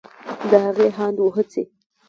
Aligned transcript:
د 0.49 0.51
هغې 0.65 0.87
هاند 0.97 1.17
و 1.19 1.25
هڅې 1.35 1.63